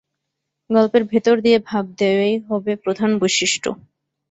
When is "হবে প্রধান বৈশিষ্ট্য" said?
2.47-3.67